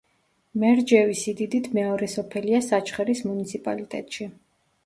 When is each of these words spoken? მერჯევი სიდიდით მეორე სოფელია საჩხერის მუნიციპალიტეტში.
მერჯევი 0.63 1.17
სიდიდით 1.19 1.69
მეორე 1.79 2.09
სოფელია 2.15 2.65
საჩხერის 2.71 3.25
მუნიციპალიტეტში. 3.29 4.31